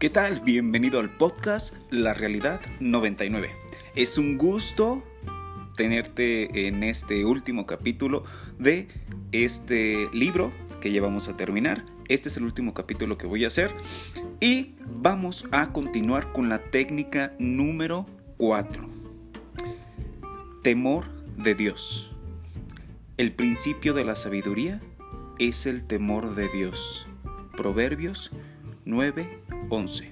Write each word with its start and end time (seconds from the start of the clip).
¿Qué 0.00 0.08
tal? 0.08 0.40
Bienvenido 0.40 0.98
al 0.98 1.14
podcast 1.14 1.74
La 1.90 2.14
Realidad 2.14 2.62
99. 2.80 3.50
Es 3.94 4.16
un 4.16 4.38
gusto 4.38 5.04
tenerte 5.76 6.66
en 6.66 6.82
este 6.84 7.26
último 7.26 7.66
capítulo 7.66 8.24
de 8.58 8.88
este 9.32 10.08
libro 10.14 10.54
que 10.80 10.90
ya 10.90 11.02
vamos 11.02 11.28
a 11.28 11.36
terminar. 11.36 11.84
Este 12.08 12.30
es 12.30 12.38
el 12.38 12.44
último 12.44 12.72
capítulo 12.72 13.18
que 13.18 13.26
voy 13.26 13.44
a 13.44 13.48
hacer 13.48 13.74
y 14.40 14.74
vamos 14.86 15.44
a 15.52 15.70
continuar 15.70 16.32
con 16.32 16.48
la 16.48 16.60
técnica 16.70 17.34
número 17.38 18.06
4. 18.38 18.88
Temor 20.62 21.12
de 21.36 21.54
Dios. 21.54 22.10
El 23.18 23.32
principio 23.32 23.92
de 23.92 24.04
la 24.04 24.14
sabiduría 24.14 24.80
es 25.38 25.66
el 25.66 25.86
temor 25.86 26.34
de 26.34 26.48
Dios. 26.48 27.06
Proverbios 27.54 28.30
9:11. 28.86 30.10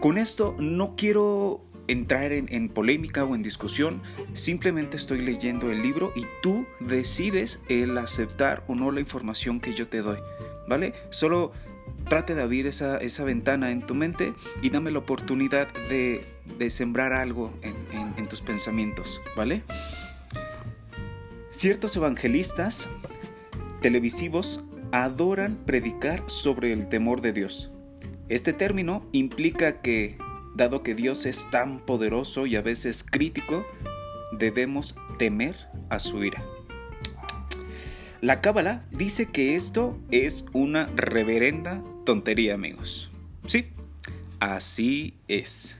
Con 0.00 0.18
esto 0.18 0.56
no 0.58 0.94
quiero 0.96 1.62
entrar 1.90 2.32
en, 2.32 2.68
polémica 2.68 3.24
o 3.24 3.34
en 3.34 3.42
discusión, 3.42 4.02
simplemente 4.32 4.96
estoy 4.96 5.20
leyendo 5.22 5.70
el 5.70 5.82
libro 5.82 6.12
y 6.14 6.24
tú 6.40 6.66
decides 6.78 7.60
el 7.68 7.98
aceptar 7.98 8.62
o 8.68 8.74
no 8.74 8.92
la 8.92 9.00
información 9.00 9.60
que 9.60 9.74
yo 9.74 9.88
te 9.88 9.98
doy, 9.98 10.18
¿vale? 10.68 10.94
Solo 11.10 11.52
trate 12.04 12.34
de 12.34 12.42
abrir 12.42 12.66
esa, 12.66 12.98
esa 12.98 13.24
ventana 13.24 13.72
en 13.72 13.84
tu 13.86 13.94
mente 13.94 14.32
y 14.62 14.70
dame 14.70 14.90
la 14.90 15.00
oportunidad 15.00 15.68
de, 15.88 16.24
sembrar 16.70 17.12
algo 17.12 17.52
en, 17.62 17.74
en 18.16 18.28
tus 18.28 18.40
pensamientos, 18.40 19.20
¿vale? 19.36 19.64
Ciertos 21.50 21.96
evangelistas 21.96 22.88
televisivos 23.82 24.62
adoran 24.92 25.56
predicar 25.66 26.22
sobre 26.28 26.72
el 26.72 26.88
temor 26.88 27.20
de 27.20 27.32
Dios. 27.32 27.70
Este 28.28 28.52
término 28.52 29.06
implica 29.12 29.80
que, 29.80 30.18
dado 30.54 30.82
que 30.82 30.94
Dios 30.94 31.26
es 31.26 31.50
tan 31.50 31.80
poderoso 31.80 32.46
y 32.46 32.56
a 32.56 32.62
veces 32.62 33.04
crítico, 33.04 33.66
debemos 34.38 34.96
temer 35.18 35.56
a 35.88 35.98
su 35.98 36.24
ira. 36.24 36.44
La 38.20 38.40
Cábala 38.40 38.84
dice 38.90 39.26
que 39.26 39.56
esto 39.56 39.98
es 40.10 40.44
una 40.52 40.86
reverenda 40.94 41.82
tontería, 42.04 42.54
amigos. 42.54 43.10
Sí, 43.46 43.66
así 44.40 45.14
es. 45.26 45.78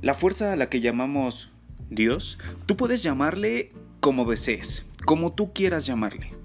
La 0.00 0.14
fuerza 0.14 0.52
a 0.52 0.56
la 0.56 0.68
que 0.68 0.80
llamamos 0.80 1.50
Dios, 1.90 2.38
tú 2.66 2.76
puedes 2.76 3.02
llamarle 3.02 3.70
como 4.00 4.24
desees, 4.24 4.86
como 5.04 5.32
tú 5.32 5.52
quieras 5.52 5.84
llamarle. 5.86 6.41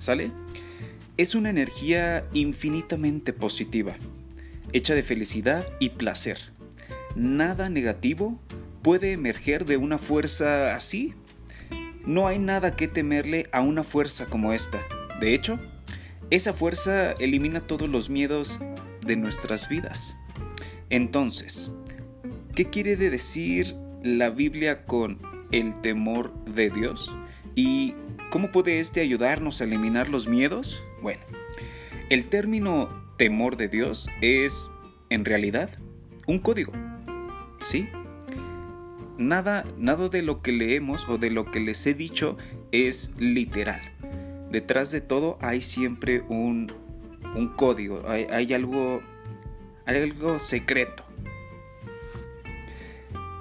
¿Sale? 0.00 0.32
Es 1.18 1.34
una 1.34 1.50
energía 1.50 2.24
infinitamente 2.32 3.34
positiva, 3.34 3.92
hecha 4.72 4.94
de 4.94 5.02
felicidad 5.02 5.66
y 5.78 5.90
placer. 5.90 6.38
Nada 7.14 7.68
negativo 7.68 8.40
puede 8.82 9.12
emerger 9.12 9.66
de 9.66 9.76
una 9.76 9.98
fuerza 9.98 10.74
así. 10.74 11.12
No 12.06 12.26
hay 12.26 12.38
nada 12.38 12.76
que 12.76 12.88
temerle 12.88 13.46
a 13.52 13.60
una 13.60 13.84
fuerza 13.84 14.24
como 14.24 14.54
esta. 14.54 14.80
De 15.20 15.34
hecho, 15.34 15.60
esa 16.30 16.54
fuerza 16.54 17.12
elimina 17.12 17.60
todos 17.60 17.88
los 17.88 18.08
miedos 18.08 18.58
de 19.04 19.16
nuestras 19.16 19.68
vidas. 19.68 20.16
Entonces, 20.88 21.72
¿qué 22.54 22.70
quiere 22.70 22.96
decir 22.96 23.76
la 24.02 24.30
Biblia 24.30 24.86
con 24.86 25.18
el 25.52 25.78
temor 25.82 26.32
de 26.46 26.70
Dios? 26.70 27.14
¿Y 27.54 27.94
cómo 28.30 28.52
puede 28.52 28.80
este 28.80 29.00
ayudarnos 29.00 29.60
a 29.60 29.64
eliminar 29.64 30.08
los 30.08 30.28
miedos? 30.28 30.82
Bueno, 31.02 31.20
el 32.08 32.28
término 32.28 32.88
temor 33.18 33.56
de 33.56 33.68
Dios 33.68 34.08
es, 34.22 34.70
en 35.10 35.24
realidad, 35.24 35.70
un 36.26 36.38
código. 36.38 36.72
¿Sí? 37.62 37.88
Nada, 39.18 39.66
nada 39.76 40.08
de 40.08 40.22
lo 40.22 40.40
que 40.40 40.52
leemos 40.52 41.06
o 41.08 41.18
de 41.18 41.30
lo 41.30 41.50
que 41.50 41.60
les 41.60 41.86
he 41.86 41.92
dicho 41.92 42.38
es 42.72 43.12
literal. 43.18 43.80
Detrás 44.50 44.90
de 44.90 45.00
todo 45.00 45.38
hay 45.42 45.60
siempre 45.60 46.22
un, 46.28 46.72
un 47.34 47.48
código, 47.48 48.02
hay, 48.08 48.52
algo, 48.54 49.02
algo 49.84 50.38
secreto. 50.38 51.04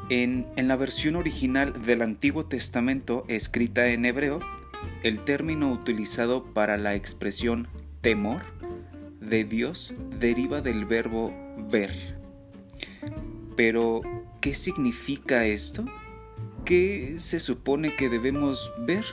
En, 0.10 0.48
en, 0.56 0.68
la 0.68 0.76
versión 0.76 1.16
original 1.16 1.84
del 1.84 2.02
Antiguo 2.02 2.46
Testamento, 2.46 3.24
escrita 3.28 3.88
en 3.88 4.06
hebreo, 4.06 4.40
el 5.04 5.24
término 5.24 5.72
utilizado 5.72 6.44
para 6.54 6.78
la 6.78 6.96
expresión 6.96 7.68
temor 8.02 8.42
de 9.22 9.44
Dios 9.44 9.96
deriva 10.20 10.62
del 10.62 10.86
verbo 10.86 11.34
ver. 11.70 12.18
Pero, 13.56 14.02
¿qué 14.42 14.56
significa 14.56 15.46
esto? 15.46 15.86
¿Qué 16.66 17.16
se 17.18 17.40
supone 17.40 17.96
que 17.96 18.10
debemos 18.10 18.72
ver? 18.80 19.06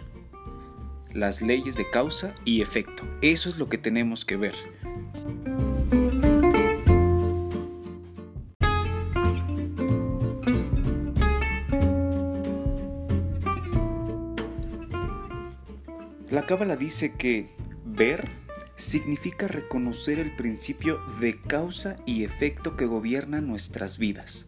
Las 1.13 1.41
leyes 1.41 1.77
de 1.77 1.89
causa 1.89 2.35
y 2.45 2.61
efecto. 2.61 3.05
Eso 3.23 3.49
es 3.49 3.57
lo 3.57 3.69
que 3.69 3.79
tenemos 3.79 4.25
que 4.25 4.37
ver. 4.37 4.55
La 16.37 16.45
Cábala 16.45 16.77
dice 16.77 17.15
que 17.15 17.47
ver 17.87 18.29
significa 18.77 19.49
reconocer 19.49 20.19
el 20.19 20.37
principio 20.37 21.01
de 21.19 21.41
causa 21.41 21.97
y 22.05 22.25
efecto 22.25 22.77
que 22.77 22.85
gobierna 22.85 23.41
nuestras 23.41 23.97
vidas. 23.97 24.45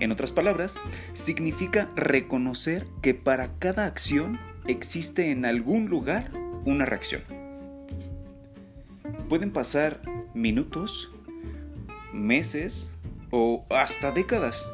En 0.00 0.10
otras 0.10 0.32
palabras, 0.32 0.80
significa 1.12 1.90
reconocer 1.96 2.86
que 3.02 3.12
para 3.12 3.58
cada 3.58 3.84
acción 3.84 4.40
existe 4.66 5.30
en 5.30 5.44
algún 5.44 5.90
lugar 5.90 6.30
una 6.64 6.86
reacción. 6.86 7.20
Pueden 9.28 9.50
pasar 9.50 10.00
minutos, 10.32 11.12
meses 12.10 12.90
o 13.30 13.66
hasta 13.68 14.12
décadas 14.12 14.66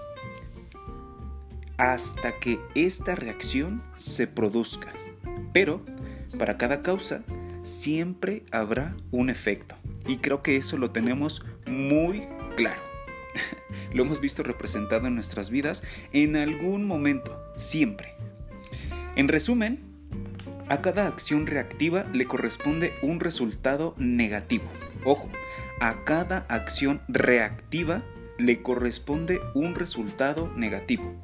hasta 1.79 2.39
que 2.39 2.61
esta 2.77 3.17
reacción 3.17 3.83
se 3.97 4.29
produzca. 4.29 4.93
Pero 5.53 5.85
para 6.35 6.57
cada 6.57 6.83
causa 6.83 7.23
siempre 7.63 8.45
habrá 8.51 8.97
un 9.11 9.31
efecto. 9.31 9.77
Y 10.07 10.19
creo 10.19 10.43
que 10.43 10.57
eso 10.57 10.77
lo 10.77 10.91
tenemos 10.91 11.45
muy 11.67 12.27
claro. 12.57 12.81
lo 13.93 14.03
hemos 14.03 14.21
visto 14.21 14.43
representado 14.43 15.07
en 15.07 15.15
nuestras 15.15 15.51
vidas 15.51 15.83
en 16.13 16.37
algún 16.37 16.87
momento, 16.87 17.43
siempre. 17.57 18.15
En 19.17 19.29
resumen, 19.29 19.81
a 20.69 20.81
cada 20.81 21.07
acción 21.07 21.47
reactiva 21.47 22.05
le 22.13 22.27
corresponde 22.27 22.93
un 23.03 23.21
resultado 23.21 23.95
negativo. 23.99 24.65
Ojo, 25.05 25.29
a 25.81 26.05
cada 26.05 26.47
acción 26.49 27.01
reactiva 27.09 28.03
le 28.39 28.63
corresponde 28.63 29.41
un 29.55 29.75
resultado 29.75 30.53
negativo. 30.57 31.15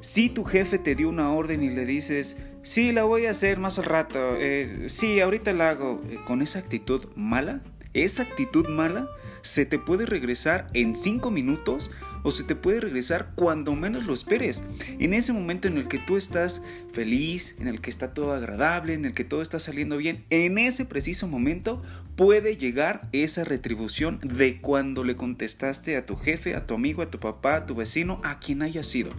Si 0.00 0.28
tu 0.28 0.44
jefe 0.44 0.78
te 0.78 0.94
dio 0.94 1.08
una 1.08 1.32
orden 1.32 1.62
y 1.62 1.70
le 1.70 1.84
dices, 1.84 2.36
sí, 2.68 2.92
la 2.92 3.04
voy 3.04 3.26
a 3.26 3.30
hacer 3.30 3.58
más 3.58 3.78
al 3.78 3.86
rato, 3.86 4.36
eh, 4.38 4.86
sí, 4.88 5.20
ahorita 5.20 5.52
la 5.52 5.70
hago, 5.70 6.02
eh, 6.10 6.18
con 6.26 6.42
esa 6.42 6.58
actitud 6.58 7.06
mala, 7.16 7.62
esa 7.94 8.22
actitud 8.22 8.68
mala 8.68 9.08
se 9.40 9.64
te 9.64 9.78
puede 9.78 10.04
regresar 10.04 10.66
en 10.74 10.94
5 10.94 11.30
minutos 11.30 11.90
o 12.24 12.30
se 12.30 12.44
te 12.44 12.54
puede 12.54 12.80
regresar 12.80 13.32
cuando 13.36 13.74
menos 13.74 14.04
lo 14.04 14.12
esperes. 14.12 14.64
En 14.98 15.14
ese 15.14 15.32
momento 15.32 15.68
en 15.68 15.78
el 15.78 15.88
que 15.88 15.98
tú 15.98 16.16
estás 16.16 16.60
feliz, 16.92 17.56
en 17.58 17.68
el 17.68 17.80
que 17.80 17.90
está 17.90 18.12
todo 18.12 18.32
agradable, 18.32 18.92
en 18.94 19.04
el 19.04 19.12
que 19.12 19.24
todo 19.24 19.40
está 19.40 19.60
saliendo 19.60 19.96
bien, 19.96 20.24
en 20.28 20.58
ese 20.58 20.84
preciso 20.84 21.28
momento 21.28 21.82
puede 22.16 22.56
llegar 22.56 23.08
esa 23.12 23.44
retribución 23.44 24.20
de 24.22 24.60
cuando 24.60 25.04
le 25.04 25.16
contestaste 25.16 25.96
a 25.96 26.04
tu 26.04 26.16
jefe, 26.16 26.54
a 26.54 26.66
tu 26.66 26.74
amigo, 26.74 27.00
a 27.00 27.10
tu 27.10 27.18
papá, 27.18 27.56
a 27.56 27.66
tu 27.66 27.74
vecino, 27.76 28.20
a 28.24 28.40
quien 28.40 28.62
haya 28.62 28.82
sido. 28.82 29.10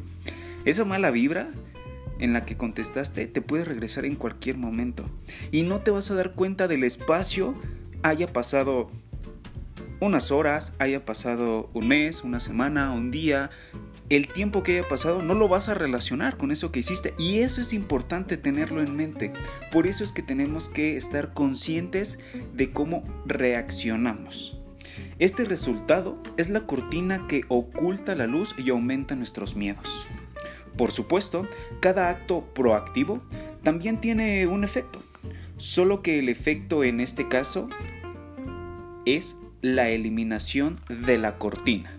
Esa 0.66 0.84
mala 0.84 1.10
vibra 1.10 1.50
en 2.20 2.34
la 2.34 2.46
que 2.46 2.58
contestaste 2.58 3.28
te 3.28 3.42
puede 3.42 3.66
regresar 3.66 4.06
en 4.06 4.16
cualquier 4.16 4.58
momento 4.58 5.06
y 5.52 5.64
no 5.64 5.80
te 5.80 5.92
vas 5.92 6.12
a 6.12 6.16
dar 6.16 6.34
cuenta 6.34 6.68
del 6.68 6.84
espacio 6.84 7.56
haya 8.04 8.28
pasado 8.28 8.90
unas 10.00 10.32
horas, 10.32 10.74
haya 10.80 11.06
pasado 11.06 11.70
un 11.74 11.90
mes, 11.90 12.24
una 12.24 12.40
semana, 12.40 12.92
un 12.92 13.12
día, 13.12 13.50
el 14.10 14.28
tiempo 14.28 14.64
que 14.64 14.80
haya 14.80 14.88
pasado 14.88 15.22
no 15.22 15.34
lo 15.34 15.48
vas 15.48 15.70
a 15.70 15.74
relacionar 15.74 16.38
con 16.38 16.52
eso 16.52 16.72
que 16.72 16.80
hiciste 16.80 17.14
y 17.18 17.40
eso 17.40 17.62
es 17.62 17.74
importante 17.74 18.38
tenerlo 18.38 18.82
en 18.82 18.96
mente. 18.96 19.34
Por 19.72 19.88
eso 19.88 20.04
es 20.04 20.12
que 20.12 20.24
tenemos 20.24 20.70
que 20.70 20.98
estar 20.98 21.34
conscientes 21.34 22.20
de 22.54 22.72
cómo 22.72 23.04
reaccionamos. 23.26 24.58
Este 25.20 25.46
resultado 25.46 26.22
es 26.38 26.50
la 26.50 26.62
cortina 26.62 27.28
que 27.28 27.44
oculta 27.50 28.16
la 28.16 28.26
luz 28.26 28.56
y 28.58 28.70
aumenta 28.70 29.16
nuestros 29.16 29.56
miedos. 29.56 30.08
Por 30.80 30.92
supuesto, 30.92 31.46
cada 31.82 32.08
acto 32.08 32.46
proactivo 32.56 33.22
también 33.64 34.00
tiene 34.00 34.48
un 34.48 34.64
efecto, 34.64 35.04
solo 35.58 36.02
que 36.02 36.20
el 36.20 36.30
efecto 36.30 36.86
en 36.86 37.02
este 37.02 37.28
caso 37.28 37.68
es 39.06 39.36
la 39.62 39.90
eliminación 39.90 40.80
de 40.88 41.18
la 41.18 41.38
cortina, 41.38 41.94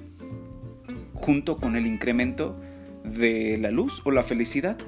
junto 1.12 1.58
con 1.58 1.76
el 1.76 1.86
incremento 1.86 2.58
de 3.04 3.58
la 3.58 3.70
luz 3.70 4.00
o 4.06 4.12
la 4.12 4.22
felicidad, 4.22 4.78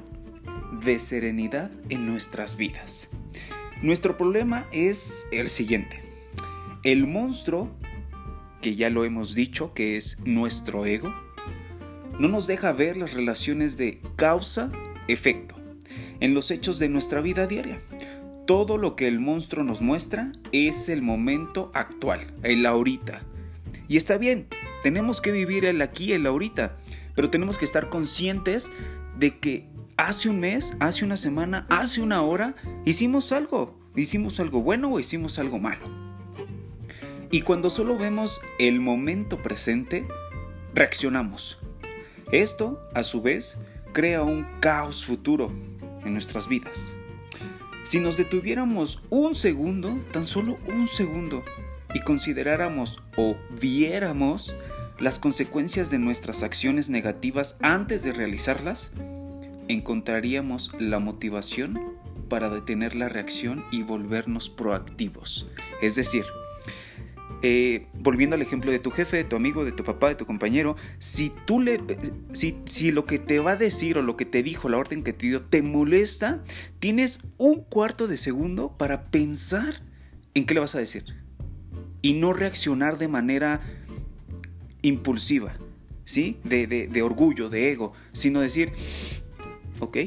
de 0.82 0.98
serenidad 0.98 1.70
en 1.90 2.06
nuestras 2.06 2.56
vidas. 2.56 3.10
Nuestro 3.82 4.16
problema 4.16 4.66
es 4.72 5.26
el 5.32 5.50
siguiente. 5.50 6.00
El 6.82 7.06
monstruo, 7.06 7.68
que 8.62 8.74
ya 8.74 8.88
lo 8.88 9.04
hemos 9.04 9.34
dicho 9.34 9.74
que 9.74 9.98
es 9.98 10.18
nuestro 10.24 10.86
ego, 10.86 11.12
no 12.18 12.28
nos 12.28 12.46
deja 12.46 12.72
ver 12.72 12.96
las 12.96 13.14
relaciones 13.14 13.76
de 13.76 14.00
causa-efecto 14.16 15.54
en 16.20 16.34
los 16.34 16.50
hechos 16.50 16.78
de 16.78 16.88
nuestra 16.88 17.20
vida 17.20 17.46
diaria. 17.46 17.80
Todo 18.46 18.78
lo 18.78 18.96
que 18.96 19.08
el 19.08 19.20
monstruo 19.20 19.64
nos 19.64 19.80
muestra 19.80 20.32
es 20.52 20.88
el 20.88 21.02
momento 21.02 21.70
actual, 21.74 22.20
el 22.42 22.66
ahorita. 22.66 23.22
Y 23.88 23.96
está 23.96 24.18
bien, 24.18 24.46
tenemos 24.82 25.20
que 25.20 25.32
vivir 25.32 25.64
el 25.64 25.80
aquí, 25.82 26.12
el 26.12 26.26
ahorita, 26.26 26.76
pero 27.14 27.30
tenemos 27.30 27.58
que 27.58 27.64
estar 27.64 27.88
conscientes 27.88 28.70
de 29.18 29.38
que 29.38 29.68
hace 29.96 30.28
un 30.28 30.40
mes, 30.40 30.76
hace 30.80 31.04
una 31.04 31.16
semana, 31.16 31.66
hace 31.70 32.00
una 32.00 32.22
hora, 32.22 32.54
hicimos 32.84 33.32
algo. 33.32 33.80
Hicimos 33.94 34.40
algo 34.40 34.62
bueno 34.62 34.90
o 34.90 35.00
hicimos 35.00 35.38
algo 35.38 35.58
malo. 35.58 35.86
Y 37.30 37.42
cuando 37.42 37.70
solo 37.70 37.96
vemos 37.96 38.40
el 38.58 38.80
momento 38.80 39.40
presente, 39.40 40.06
reaccionamos. 40.74 41.61
Esto, 42.32 42.80
a 42.94 43.02
su 43.02 43.20
vez, 43.20 43.58
crea 43.92 44.22
un 44.22 44.46
caos 44.60 45.04
futuro 45.04 45.52
en 46.02 46.14
nuestras 46.14 46.48
vidas. 46.48 46.94
Si 47.84 48.00
nos 48.00 48.16
detuviéramos 48.16 49.02
un 49.10 49.34
segundo, 49.34 49.98
tan 50.12 50.26
solo 50.26 50.58
un 50.66 50.88
segundo, 50.88 51.44
y 51.94 52.00
consideráramos 52.00 53.02
o 53.18 53.36
viéramos 53.60 54.56
las 54.98 55.18
consecuencias 55.18 55.90
de 55.90 55.98
nuestras 55.98 56.42
acciones 56.42 56.88
negativas 56.88 57.58
antes 57.60 58.02
de 58.02 58.14
realizarlas, 58.14 58.92
encontraríamos 59.68 60.72
la 60.78 61.00
motivación 61.00 61.78
para 62.30 62.48
detener 62.48 62.94
la 62.94 63.10
reacción 63.10 63.62
y 63.70 63.82
volvernos 63.82 64.48
proactivos. 64.48 65.46
Es 65.82 65.96
decir, 65.96 66.24
eh, 67.42 67.86
volviendo 67.94 68.34
al 68.34 68.42
ejemplo 68.42 68.70
de 68.70 68.78
tu 68.78 68.90
jefe, 68.90 69.16
de 69.16 69.24
tu 69.24 69.34
amigo, 69.34 69.64
de 69.64 69.72
tu 69.72 69.82
papá, 69.82 70.08
de 70.08 70.14
tu 70.14 70.26
compañero, 70.26 70.76
si 71.00 71.32
tú 71.44 71.60
le, 71.60 71.80
si, 72.32 72.56
si 72.66 72.92
lo 72.92 73.04
que 73.04 73.18
te 73.18 73.40
va 73.40 73.52
a 73.52 73.56
decir 73.56 73.98
o 73.98 74.02
lo 74.02 74.16
que 74.16 74.24
te 74.24 74.42
dijo, 74.42 74.68
la 74.68 74.78
orden 74.78 75.02
que 75.02 75.12
te 75.12 75.26
dio, 75.26 75.42
te 75.42 75.60
molesta, 75.62 76.42
tienes 76.78 77.20
un 77.38 77.62
cuarto 77.64 78.06
de 78.06 78.16
segundo 78.16 78.76
para 78.78 79.04
pensar 79.04 79.82
en 80.34 80.46
qué 80.46 80.54
le 80.54 80.60
vas 80.60 80.74
a 80.76 80.78
decir 80.78 81.04
y 82.00 82.14
no 82.14 82.32
reaccionar 82.32 82.98
de 82.98 83.08
manera 83.08 83.60
impulsiva, 84.82 85.56
¿sí? 86.04 86.38
De, 86.44 86.66
de 86.66 87.02
orgullo, 87.02 87.48
de 87.48 87.72
ego, 87.72 87.92
sino 88.12 88.40
decir, 88.40 88.72
ok, 89.80 89.98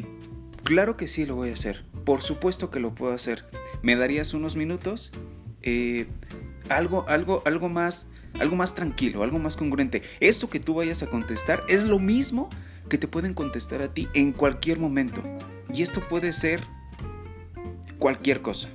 claro 0.64 0.98
que 0.98 1.08
sí 1.08 1.26
lo 1.26 1.36
voy 1.36 1.50
a 1.50 1.54
hacer, 1.54 1.86
por 2.06 2.22
supuesto 2.22 2.70
que 2.70 2.80
lo 2.80 2.96
puedo 2.96 3.14
hacer. 3.14 3.46
¿Me 3.82 3.96
darías 3.96 4.34
unos 4.34 4.56
minutos? 4.56 5.12
Eh, 5.62 6.08
algo, 6.70 7.06
algo, 7.08 7.42
algo 7.46 7.70
más, 7.70 8.08
algo 8.40 8.56
más 8.56 8.76
tranquilo, 8.76 9.24
algo 9.24 9.40
más 9.40 9.56
congruente. 9.56 10.02
Esto 10.20 10.50
que 10.50 10.60
tú 10.60 10.76
vayas 10.76 11.04
a 11.04 11.08
contestar 11.08 11.64
es 11.68 11.84
lo 11.84 12.00
mismo 12.00 12.50
que 12.90 12.98
te 12.98 13.08
pueden 13.08 13.34
contestar 13.34 13.82
a 13.82 13.94
ti 13.94 14.08
en 14.14 14.32
cualquier 14.32 14.80
momento. 14.80 15.22
Y 15.74 15.82
esto 15.82 16.02
puede 16.02 16.34
ser 16.34 16.62
cualquier 18.00 18.42
cosa. 18.42 18.70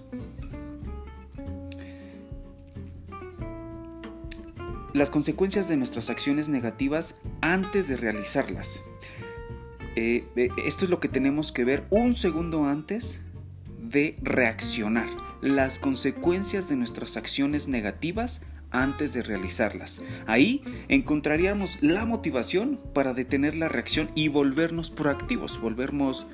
Las 4.92 5.08
consecuencias 5.08 5.68
de 5.68 5.76
nuestras 5.76 6.10
acciones 6.10 6.48
negativas 6.48 7.20
antes 7.40 7.86
de 7.86 7.96
realizarlas. 7.96 8.82
Eh, 9.94 10.24
eh, 10.36 10.48
esto 10.64 10.84
es 10.84 10.90
lo 10.90 10.98
que 10.98 11.08
tenemos 11.08 11.52
que 11.52 11.64
ver 11.64 11.84
un 11.90 12.16
segundo 12.16 12.64
antes 12.64 13.20
de 13.90 14.16
reaccionar 14.22 15.08
las 15.42 15.78
consecuencias 15.78 16.68
de 16.68 16.76
nuestras 16.76 17.16
acciones 17.16 17.68
negativas 17.68 18.42
antes 18.70 19.12
de 19.12 19.22
realizarlas. 19.22 20.00
Ahí 20.26 20.62
encontraríamos 20.88 21.82
la 21.82 22.06
motivación 22.06 22.78
para 22.94 23.14
detener 23.14 23.56
la 23.56 23.68
reacción 23.68 24.10
y 24.14 24.28
volvernos 24.28 24.90
proactivos, 24.90 25.60
volvernos, 25.60 26.26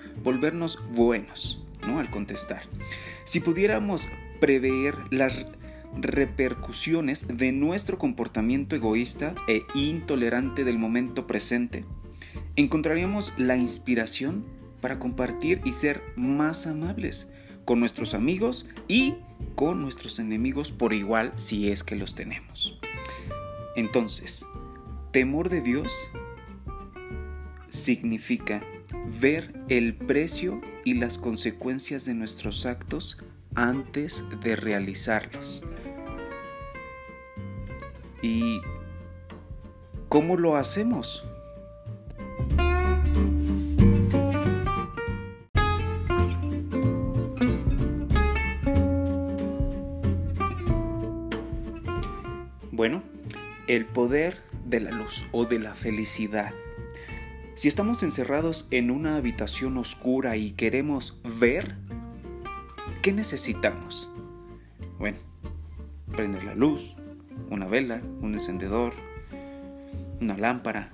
buenos, 0.93 1.63
¿no? 1.87 1.99
Al 1.99 2.11
contestar. 2.11 2.63
Si 3.25 3.41
pudiéramos 3.41 4.09
prever 4.39 4.95
las 5.11 5.47
repercusiones 5.99 7.27
de 7.27 7.53
nuestro 7.53 7.97
comportamiento 7.97 8.77
egoísta 8.77 9.35
e 9.49 9.63
intolerante 9.75 10.65
del 10.65 10.79
momento 10.79 11.27
presente, 11.27 11.85
encontraríamos 12.57 13.33
la 13.39 13.57
inspiración 13.57 14.45
para 14.83 14.99
compartir 14.99 15.63
y 15.65 15.73
ser 15.73 16.03
más 16.17 16.67
amables, 16.67 17.29
con 17.67 17.81
nuestros 17.81 18.15
amigos 18.15 18.67
y 18.89 19.17
con 19.55 19.83
nuestros 19.83 20.19
enemigos 20.19 20.73
por 20.73 20.95
igual 20.95 21.33
si 21.35 21.71
es 21.71 21.83
que 21.83 21.97
los 21.97 22.15
tenemos. 22.15 22.79
Entonces, 23.75 24.47
temor 25.13 25.51
de 25.51 25.61
Dios 25.61 25.93
significa 27.69 28.63
ver 29.21 29.55
el 29.69 29.95
precio 29.95 30.63
y 30.85 30.95
las 30.95 31.19
consecuencias 31.19 32.07
de 32.07 32.15
nuestros 32.15 32.65
actos 32.65 33.19
antes 33.55 34.25
de 34.43 34.57
realizarlos. 34.57 35.65
¿Y 38.23 38.61
cómo 40.09 40.37
lo 40.37 40.57
hacemos? 40.57 41.25
El 53.77 53.85
poder 53.85 54.43
de 54.65 54.81
la 54.81 54.91
luz 54.91 55.27
o 55.33 55.45
de 55.45 55.59
la 55.59 55.75
felicidad. 55.75 56.53
Si 57.55 57.69
estamos 57.69 58.03
encerrados 58.03 58.69
en 58.71 58.91
una 58.91 59.17
habitación 59.17 59.77
oscura 59.77 60.37
y 60.37 60.53
queremos 60.53 61.19
ver, 61.39 61.77
¿qué 63.03 63.13
necesitamos? 63.13 64.11
Bueno, 64.99 65.19
prender 66.15 66.45
la 66.45 66.55
luz, 66.55 66.97
una 67.51 67.67
vela, 67.67 68.03
un 68.21 68.35
encendedor, 68.35 68.95
una 70.21 70.37
lámpara. 70.37 70.93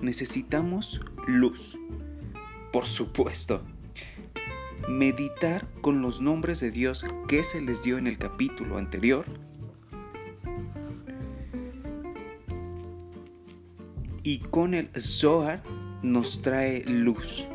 Necesitamos 0.00 1.00
luz. 1.26 1.78
Por 2.72 2.86
supuesto. 2.86 3.62
Meditar 4.88 5.66
con 5.80 6.02
los 6.02 6.20
nombres 6.20 6.60
de 6.60 6.70
Dios 6.70 7.04
que 7.28 7.44
se 7.44 7.60
les 7.60 7.82
dio 7.82 7.98
en 7.98 8.06
el 8.06 8.18
capítulo 8.18 8.78
anterior 8.78 9.26
y 14.22 14.38
con 14.38 14.74
el 14.74 14.90
Zohar 14.98 15.62
nos 16.02 16.42
trae 16.42 16.84
luz. 16.84 17.46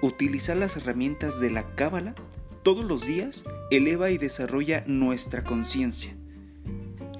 Utilizar 0.00 0.56
las 0.56 0.76
herramientas 0.76 1.40
de 1.40 1.50
la 1.50 1.74
Cábala 1.74 2.14
todos 2.62 2.84
los 2.84 3.06
días 3.06 3.44
eleva 3.70 4.10
y 4.10 4.18
desarrolla 4.18 4.84
nuestra 4.86 5.44
conciencia, 5.44 6.14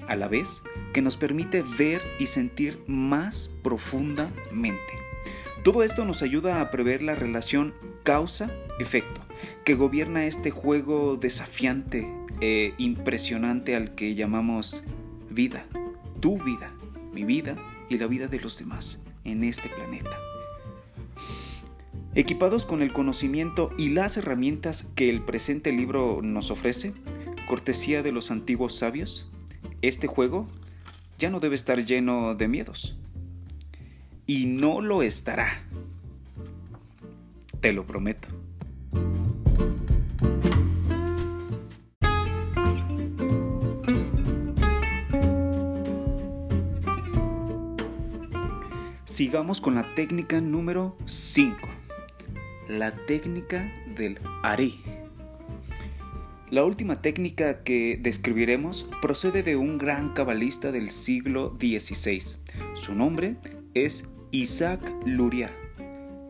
a 0.07 0.15
la 0.15 0.27
vez 0.27 0.61
que 0.93 1.01
nos 1.01 1.17
permite 1.17 1.63
ver 1.77 2.01
y 2.19 2.27
sentir 2.27 2.81
más 2.87 3.51
profundamente. 3.63 4.79
Todo 5.63 5.83
esto 5.83 6.05
nos 6.05 6.21
ayuda 6.21 6.61
a 6.61 6.71
prever 6.71 7.01
la 7.01 7.15
relación 7.15 7.73
causa-efecto 8.03 9.21
que 9.63 9.73
gobierna 9.73 10.25
este 10.25 10.51
juego 10.51 11.17
desafiante 11.17 12.07
e 12.41 12.73
impresionante 12.77 13.75
al 13.75 13.95
que 13.95 14.15
llamamos 14.15 14.83
vida, 15.29 15.65
tu 16.19 16.41
vida, 16.43 16.71
mi 17.13 17.23
vida 17.23 17.55
y 17.89 17.97
la 17.97 18.07
vida 18.07 18.27
de 18.27 18.39
los 18.39 18.57
demás 18.57 19.01
en 19.23 19.43
este 19.43 19.69
planeta. 19.69 20.17
Equipados 22.13 22.65
con 22.65 22.81
el 22.81 22.93
conocimiento 22.93 23.71
y 23.77 23.89
las 23.89 24.17
herramientas 24.17 24.83
que 24.95 25.09
el 25.09 25.21
presente 25.21 25.71
libro 25.71 26.21
nos 26.21 26.49
ofrece, 26.51 26.93
cortesía 27.47 28.03
de 28.03 28.11
los 28.11 28.31
antiguos 28.31 28.77
sabios, 28.77 29.29
este 29.81 30.07
juego 30.07 30.47
ya 31.17 31.29
no 31.29 31.39
debe 31.39 31.55
estar 31.55 31.83
lleno 31.83 32.35
de 32.35 32.47
miedos. 32.47 32.97
Y 34.27 34.45
no 34.45 34.81
lo 34.81 35.03
estará. 35.03 35.63
Te 37.61 37.73
lo 37.73 37.85
prometo. 37.85 38.34
Sigamos 49.15 49.61
con 49.61 49.75
la 49.75 49.95
técnica 49.95 50.41
número 50.41 50.97
5, 51.05 51.69
la 52.67 52.91
técnica 52.91 53.73
del 53.95 54.19
Ari. 54.43 54.75
La 56.49 56.65
última 56.65 56.97
técnica 56.97 57.63
que 57.63 57.97
describiremos 57.97 58.89
procede 59.01 59.41
de 59.41 59.55
un 59.55 59.77
gran 59.77 60.13
cabalista 60.13 60.73
del 60.73 60.91
siglo 60.91 61.55
XVI. 61.57 62.23
Su 62.73 62.93
nombre 62.93 63.37
es 63.73 64.09
Isaac 64.31 64.81
Luria 65.05 65.49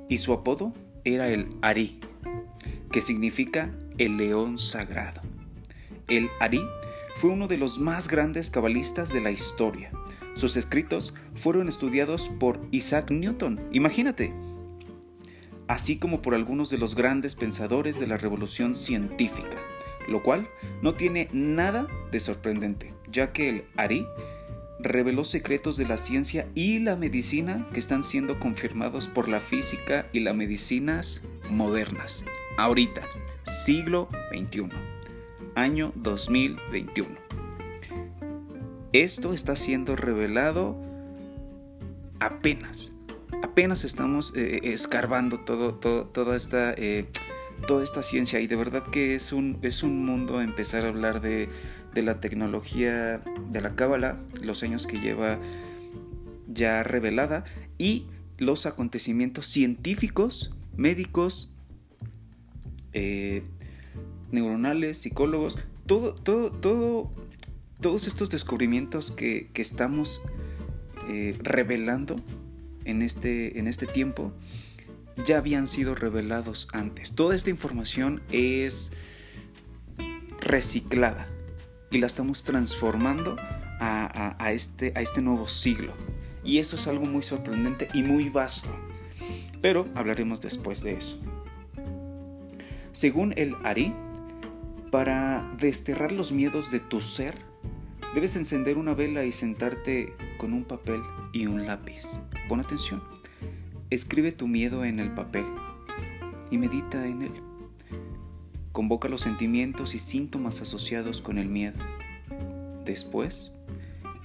y 0.07 0.19
su 0.19 0.31
apodo 0.31 0.71
era 1.05 1.29
el 1.29 1.49
Ari, 1.63 1.99
que 2.91 3.01
significa 3.01 3.71
el 3.97 4.17
león 4.17 4.59
sagrado. 4.59 5.21
El 6.07 6.29
Ari 6.39 6.61
fue 7.17 7.31
uno 7.31 7.47
de 7.47 7.57
los 7.57 7.79
más 7.79 8.07
grandes 8.07 8.51
cabalistas 8.51 9.11
de 9.11 9.21
la 9.21 9.31
historia. 9.31 9.89
Sus 10.35 10.57
escritos 10.57 11.13
fueron 11.33 11.67
estudiados 11.67 12.29
por 12.39 12.59
Isaac 12.71 13.11
Newton, 13.11 13.59
imagínate, 13.71 14.33
así 15.67 15.97
como 15.97 16.21
por 16.21 16.35
algunos 16.35 16.69
de 16.69 16.77
los 16.77 16.95
grandes 16.95 17.35
pensadores 17.35 17.99
de 17.99 18.07
la 18.07 18.17
revolución 18.17 18.75
científica 18.75 19.57
lo 20.07 20.21
cual 20.23 20.47
no 20.81 20.93
tiene 20.93 21.29
nada 21.31 21.87
de 22.11 22.19
sorprendente, 22.19 22.93
ya 23.11 23.31
que 23.31 23.49
el 23.49 23.65
Ari 23.75 24.07
reveló 24.79 25.23
secretos 25.23 25.77
de 25.77 25.85
la 25.85 25.97
ciencia 25.97 26.47
y 26.53 26.79
la 26.79 26.95
medicina 26.95 27.67
que 27.73 27.79
están 27.79 28.03
siendo 28.03 28.39
confirmados 28.39 29.07
por 29.07 29.27
la 29.27 29.39
física 29.39 30.07
y 30.11 30.19
las 30.19 30.35
medicinas 30.35 31.21
modernas. 31.49 32.23
Ahorita, 32.57 33.01
siglo 33.43 34.09
XXI, 34.31 34.69
año 35.55 35.91
2021. 35.95 37.25
Esto 39.03 39.33
está 39.33 39.57
siendo 39.57 39.97
revelado 39.97 40.77
apenas. 42.21 42.93
Apenas 43.43 43.83
estamos 43.83 44.31
eh, 44.37 44.61
eh, 44.63 44.73
escarbando 44.73 45.41
todo, 45.41 45.75
toda 45.75 46.37
esta 46.37 46.73
eh, 46.77 47.05
toda 47.67 47.83
esta 47.83 48.01
ciencia 48.03 48.39
y 48.39 48.47
de 48.47 48.55
verdad 48.55 48.83
que 48.83 49.15
es 49.15 49.33
un, 49.33 49.59
es 49.63 49.83
un 49.83 50.05
mundo 50.05 50.39
empezar 50.39 50.85
a 50.85 50.87
hablar 50.87 51.19
de, 51.19 51.49
la 51.93 52.21
tecnología 52.21 53.19
de 53.49 53.59
la 53.59 53.75
cábala, 53.75 54.17
los 54.41 54.63
años 54.63 54.87
que 54.87 55.01
lleva 55.01 55.39
ya 56.47 56.81
revelada 56.83 57.43
y 57.77 58.05
los 58.37 58.65
acontecimientos 58.65 59.45
científicos, 59.47 60.53
médicos, 60.77 61.49
neuronales, 64.31 64.99
psicólogos, 64.99 65.57
todo, 65.85 66.15
todo, 66.15 66.51
todo, 66.51 67.11
todos 67.82 68.08
estos 68.08 68.29
descubrimientos 68.29 69.12
que, 69.12 69.50
estamos 69.55 70.22
eh, 71.10 71.38
revelando 71.41 72.15
en 72.86 73.01
este, 73.01 73.60
en 73.60 73.67
este 73.67 73.86
tiempo 73.86 74.34
ya 75.25 75.38
habían 75.38 75.67
sido 75.67 75.96
revelados 75.96 76.67
antes. 76.74 77.13
Toda 77.13 77.36
esta 77.36 77.50
información 77.50 78.22
es 78.32 78.91
reciclada 80.41 81.27
y 81.89 82.00
la 82.00 82.08
estamos 82.08 82.44
transformando 82.44 83.38
a, 83.79 84.51
este, 84.51 84.94
a 84.96 85.01
este 85.01 85.22
nuevo 85.22 85.48
siglo. 85.48 85.94
Y 86.44 86.60
eso 86.60 86.75
es 86.75 86.88
algo 86.88 87.05
muy 87.05 87.24
sorprendente 87.24 87.88
y 87.94 88.03
muy 88.03 88.29
vasto. 88.29 88.70
Pero 89.62 89.88
hablaremos 89.96 90.41
después 90.41 90.82
de 90.82 90.94
eso. 90.94 91.20
Según 92.91 93.34
el 93.36 93.55
Ari, 93.63 93.94
para 94.91 95.51
desterrar 95.60 96.12
los 96.12 96.32
miedos 96.32 96.72
de 96.72 96.79
tu 96.79 97.01
ser, 97.01 97.36
debes 98.15 98.38
encender 98.38 98.77
una 98.77 98.93
vela 98.93 99.25
y 99.25 99.34
sentarte 99.34 100.13
con 100.38 100.53
un 100.53 100.63
papel 100.63 101.01
y 101.34 101.48
un 101.48 101.67
lápiz. 101.67 102.22
Pon 102.48 102.62
atención. 102.62 103.03
Escribe 103.89 104.31
tu 104.31 104.48
miedo 104.48 104.86
en 104.86 105.01
el 105.01 105.12
papel 105.12 105.43
y 106.50 106.57
medita 106.57 107.05
en 107.05 107.24
él. 107.24 107.34
Convoca 108.72 109.10
los 109.10 109.19
sentimientos 109.19 109.95
y 109.95 110.00
síntomas 110.00 110.62
asociados 110.62 111.22
con 111.22 111.38
el 111.38 111.50
miedo. 111.50 111.77
Después, 112.86 113.51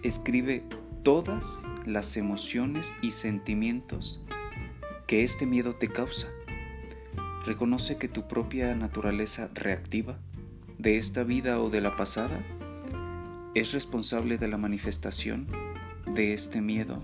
escribe 0.04 0.62
todas 1.02 1.59
las 1.85 2.16
emociones 2.16 2.94
y 3.02 3.11
sentimientos 3.11 4.23
que 5.09 5.25
este 5.25 5.47
miedo 5.47 5.73
te 5.73 5.88
causa. 5.88 6.28
Reconoce 7.44 7.97
que 7.97 8.06
tu 8.06 8.28
propia 8.28 8.73
naturaleza 8.76 9.50
reactiva 9.52 10.16
de 10.78 10.97
esta 10.97 11.25
vida 11.25 11.61
o 11.61 11.70
de 11.70 11.80
la 11.80 11.97
pasada 11.97 12.40
es 13.54 13.73
responsable 13.73 14.38
de 14.38 14.49
la 14.49 14.57
manifestación 14.57 15.47
de 16.14 16.33
este 16.35 16.61
miedo 16.61 17.02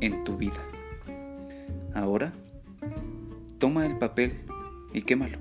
en 0.00 0.24
tu 0.24 0.36
vida. 0.36 0.62
Ahora, 1.94 2.32
toma 3.58 3.86
el 3.86 3.96
papel 3.98 4.32
y 4.92 5.02
quémalo. 5.02 5.38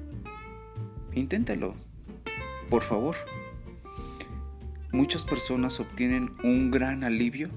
Inténtalo, 1.14 1.74
por 2.70 2.84
favor. 2.84 3.16
Muchas 4.92 5.26
personas 5.26 5.80
obtienen 5.80 6.32
un 6.44 6.72
gran 6.72 7.04
alivio 7.04 7.50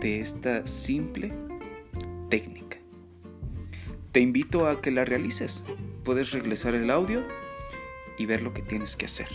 de 0.00 0.20
esta 0.20 0.66
simple 0.66 1.32
técnica. 2.28 2.78
Te 4.12 4.20
invito 4.20 4.66
a 4.66 4.80
que 4.80 4.90
la 4.90 5.04
realices. 5.04 5.64
Puedes 6.02 6.32
regresar 6.32 6.74
el 6.74 6.90
audio 6.90 7.22
y 8.18 8.26
ver 8.26 8.42
lo 8.42 8.52
que 8.52 8.62
tienes 8.62 8.96
que 8.96 9.06
hacer. 9.06 9.28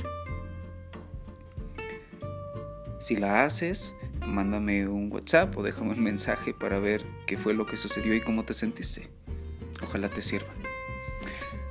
Si 3.05 3.15
la 3.15 3.43
haces, 3.43 3.93
mándame 4.25 4.87
un 4.87 5.13
WhatsApp 5.13 5.55
o 5.55 5.61
déjame 5.61 5.91
un 5.91 6.01
mensaje 6.01 6.55
para 6.55 6.79
ver 6.79 7.05
qué 7.27 7.37
fue 7.37 7.53
lo 7.53 7.67
que 7.67 7.77
sucedió 7.77 8.15
y 8.15 8.21
cómo 8.21 8.45
te 8.45 8.55
sentiste. 8.55 9.09
Ojalá 9.83 10.09
te 10.09 10.23
sirva. 10.23 10.47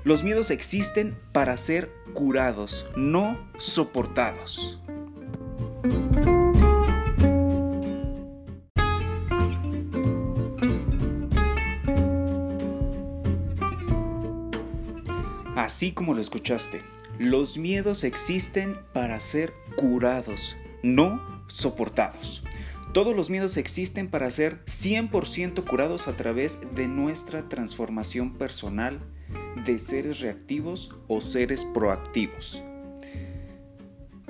Los 0.04 0.22
miedos 0.22 0.52
existen 0.52 1.18
para 1.32 1.56
ser 1.56 1.90
curados, 2.12 2.86
no 2.94 3.36
soportados. 3.58 4.80
Así 15.56 15.90
como 15.90 16.14
lo 16.14 16.20
escuchaste, 16.20 16.80
los 17.18 17.58
miedos 17.58 18.04
existen 18.04 18.78
para 18.92 19.20
ser 19.20 19.52
curados, 19.74 20.56
no 20.84 21.20
soportados. 21.46 22.44
Todos 22.92 23.16
los 23.16 23.30
miedos 23.30 23.56
existen 23.56 24.08
para 24.08 24.30
ser 24.30 24.64
100% 24.66 25.64
curados 25.64 26.06
a 26.06 26.16
través 26.16 26.60
de 26.74 26.86
nuestra 26.86 27.48
transformación 27.48 28.34
personal 28.34 29.00
de 29.64 29.78
seres 29.78 30.20
reactivos 30.20 30.94
o 31.08 31.20
seres 31.20 31.64
proactivos. 31.64 32.62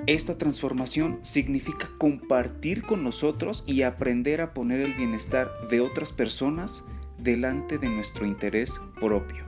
Esta 0.07 0.37
transformación 0.37 1.19
significa 1.23 1.89
compartir 1.97 2.83
con 2.83 3.03
nosotros 3.03 3.63
y 3.67 3.81
aprender 3.81 4.39
a 4.39 4.53
poner 4.53 4.79
el 4.79 4.93
bienestar 4.93 5.51
de 5.69 5.81
otras 5.81 6.13
personas 6.13 6.85
delante 7.17 7.77
de 7.77 7.89
nuestro 7.89 8.25
interés 8.25 8.79
propio. 8.99 9.43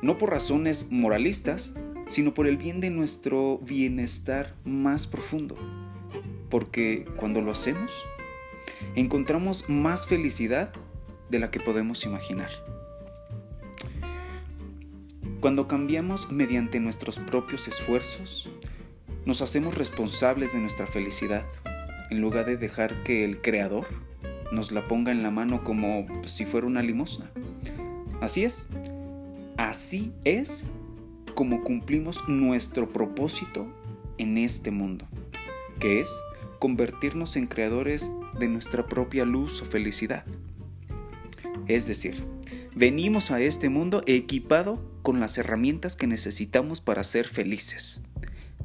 No 0.00 0.16
por 0.16 0.30
razones 0.30 0.88
moralistas, 0.90 1.74
sino 2.08 2.34
por 2.34 2.46
el 2.46 2.56
bien 2.56 2.80
de 2.80 2.90
nuestro 2.90 3.58
bienestar 3.58 4.54
más 4.64 5.06
profundo 5.06 5.56
porque 6.50 7.06
cuando 7.16 7.40
lo 7.40 7.52
hacemos, 7.52 7.92
encontramos 8.94 9.68
más 9.68 10.06
felicidad 10.06 10.72
de 11.30 11.38
la 11.38 11.50
que 11.50 11.60
podemos 11.60 12.04
imaginar. 12.04 12.50
Cuando 15.40 15.68
cambiamos 15.68 16.32
mediante 16.32 16.80
nuestros 16.80 17.18
propios 17.18 17.68
esfuerzos, 17.68 18.50
nos 19.24 19.42
hacemos 19.42 19.76
responsables 19.76 20.52
de 20.52 20.58
nuestra 20.58 20.86
felicidad, 20.86 21.44
en 22.10 22.20
lugar 22.20 22.46
de 22.46 22.56
dejar 22.56 23.02
que 23.04 23.24
el 23.24 23.40
Creador 23.40 23.86
nos 24.50 24.72
la 24.72 24.88
ponga 24.88 25.12
en 25.12 25.22
la 25.22 25.30
mano 25.30 25.62
como 25.62 26.06
si 26.24 26.46
fuera 26.46 26.66
una 26.66 26.82
limosna. 26.82 27.30
Así 28.20 28.44
es, 28.44 28.66
así 29.58 30.12
es 30.24 30.64
como 31.38 31.62
cumplimos 31.62 32.28
nuestro 32.28 32.92
propósito 32.92 33.72
en 34.18 34.38
este 34.38 34.72
mundo, 34.72 35.06
que 35.78 36.00
es 36.00 36.12
convertirnos 36.58 37.36
en 37.36 37.46
creadores 37.46 38.10
de 38.40 38.48
nuestra 38.48 38.86
propia 38.86 39.24
luz 39.24 39.62
o 39.62 39.64
felicidad. 39.64 40.24
Es 41.68 41.86
decir, 41.86 42.24
venimos 42.74 43.30
a 43.30 43.40
este 43.40 43.68
mundo 43.68 44.02
equipado 44.06 44.82
con 45.02 45.20
las 45.20 45.38
herramientas 45.38 45.94
que 45.94 46.08
necesitamos 46.08 46.80
para 46.80 47.04
ser 47.04 47.28
felices. 47.28 48.00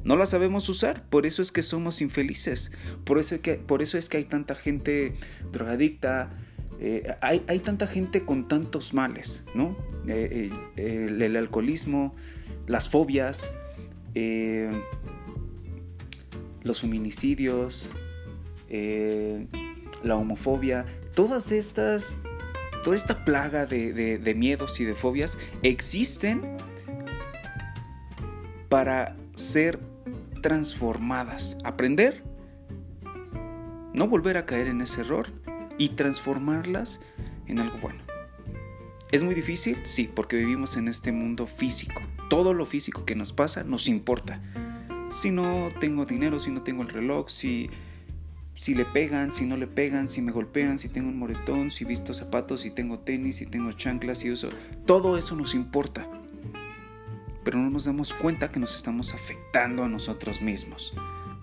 No 0.02 0.16
las 0.16 0.30
sabemos 0.30 0.68
usar, 0.68 1.04
por 1.10 1.26
eso 1.26 1.42
es 1.42 1.52
que 1.52 1.62
somos 1.62 2.00
infelices, 2.00 2.72
por 3.04 3.20
eso, 3.20 3.40
que, 3.40 3.54
por 3.54 3.82
eso 3.82 3.98
es 3.98 4.08
que 4.08 4.16
hay 4.16 4.24
tanta 4.24 4.56
gente 4.56 5.14
drogadicta, 5.52 6.32
eh, 6.80 7.14
hay, 7.20 7.60
tanta 7.60 7.86
gente 7.86 8.24
con 8.24 8.48
tantos 8.48 8.94
males, 8.94 9.44
¿no? 9.54 9.76
Eh, 10.08 10.50
eh, 10.76 11.06
el, 11.08 11.36
alcoholismo, 11.36 12.14
las 12.66 12.88
fobias, 12.88 13.54
los 16.62 16.80
feminicidios, 16.80 17.90
eh, 18.68 19.46
la 20.02 20.16
homofobia, 20.16 20.84
todas 21.14 21.52
estas, 21.52 22.16
toda 22.82 22.96
esta 22.96 23.24
plaga 23.24 23.66
de, 23.66 24.34
miedos 24.36 24.80
y 24.80 24.84
de 24.84 24.94
fobias 24.94 25.38
existen 25.62 26.56
para 28.68 29.16
ser 29.34 29.78
transformadas. 30.42 31.56
Aprender, 31.64 32.24
no 33.92 34.08
volver 34.08 34.36
a 34.36 34.46
caer 34.46 34.66
en 34.66 34.80
ese 34.80 35.02
error 35.02 35.28
y 35.78 35.90
transformarlas 35.90 37.00
en 37.46 37.60
algo 37.60 37.78
bueno. 37.78 38.03
¿Es 39.14 39.22
muy 39.22 39.36
difícil? 39.36 39.78
Sí, 39.84 40.10
porque 40.12 40.34
vivimos 40.34 40.76
en 40.76 40.88
este 40.88 41.12
mundo 41.12 41.46
físico. 41.46 42.02
Todo 42.28 42.52
lo 42.52 42.66
físico 42.66 43.04
que 43.04 43.14
nos 43.14 43.32
pasa 43.32 43.62
nos 43.62 43.86
importa. 43.86 44.42
Si 45.12 45.30
no 45.30 45.68
tengo 45.78 46.04
dinero, 46.04 46.40
si 46.40 46.50
no 46.50 46.62
tengo 46.62 46.82
el 46.82 46.88
reloj, 46.88 47.28
si, 47.28 47.70
si 48.56 48.74
le 48.74 48.84
pegan, 48.84 49.30
si 49.30 49.44
no 49.46 49.56
le 49.56 49.68
pegan, 49.68 50.08
si 50.08 50.20
me 50.20 50.32
golpean, 50.32 50.80
si 50.80 50.88
tengo 50.88 51.10
un 51.10 51.16
moretón, 51.20 51.70
si 51.70 51.84
visto 51.84 52.12
zapatos, 52.12 52.62
si 52.62 52.72
tengo 52.72 52.98
tenis, 52.98 53.36
si 53.36 53.46
tengo 53.46 53.70
chanclas, 53.70 54.24
y 54.24 54.32
uso... 54.32 54.48
Todo 54.84 55.16
eso 55.16 55.36
nos 55.36 55.54
importa 55.54 56.08
pero 57.44 57.58
no 57.58 57.68
nos 57.70 57.84
damos 57.84 58.14
cuenta 58.14 58.50
que 58.50 58.58
nos 58.58 58.74
estamos 58.74 59.12
afectando 59.12 59.84
a 59.84 59.88
nosotros 59.88 60.40
mismos. 60.40 60.94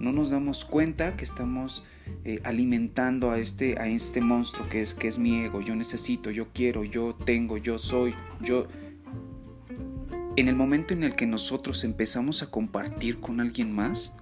No 0.02 0.12
nos 0.12 0.32
damos 0.32 0.66
cuenta 0.66 1.16
que 1.16 1.24
estamos 1.24 1.84
eh, 2.26 2.40
alimentando 2.44 3.30
a 3.30 3.38
este, 3.38 3.80
a 3.80 3.88
este 3.88 4.20
monstruo 4.20 4.68
que 4.68 4.82
es, 4.82 4.96
que 4.96 5.08
es 5.08 5.20
mi 5.20 5.42
ego. 5.42 5.62
Yo 5.62 5.76
necesito, 5.76 6.32
yo 6.32 6.48
quiero, 6.54 6.84
yo 6.84 7.14
tengo, 7.14 7.58
yo 7.58 7.78
soy, 7.78 8.16
yo... 8.42 8.68
En 10.38 10.48
el 10.48 10.56
momento 10.56 10.96
en 10.96 11.04
el 11.04 11.16
que 11.16 11.28
nosotros 11.28 11.84
empezamos 11.84 12.42
a 12.42 12.50
compartir 12.50 13.20
con 13.20 13.40
alguien 13.42 13.76
más, 13.76 14.18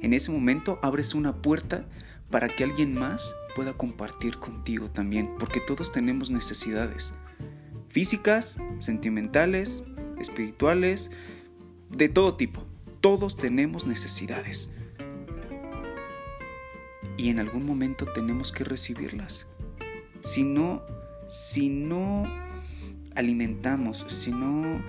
en 0.00 0.14
ese 0.14 0.32
momento 0.32 0.80
abres 0.82 1.14
una 1.14 1.36
puerta 1.36 1.86
para 2.28 2.48
que 2.48 2.64
alguien 2.64 2.94
más 2.94 3.36
pueda 3.54 3.74
compartir 3.74 4.38
contigo 4.38 4.90
también, 4.90 5.30
porque 5.38 5.60
todos 5.60 5.92
tenemos 5.92 6.32
necesidades 6.32 7.14
físicas, 7.88 8.58
sentimentales, 8.80 9.84
espirituales, 10.18 11.12
de 11.90 12.08
todo 12.08 12.36
tipo. 12.36 12.64
Todos 13.02 13.36
tenemos 13.36 13.84
necesidades. 13.84 14.70
Y 17.16 17.30
en 17.30 17.40
algún 17.40 17.66
momento 17.66 18.06
tenemos 18.06 18.52
que 18.52 18.62
recibirlas. 18.62 19.48
Si 20.20 20.44
no, 20.44 20.82
si 21.26 21.68
no 21.68 22.22
alimentamos, 23.16 24.06
si 24.06 24.30
no 24.30 24.80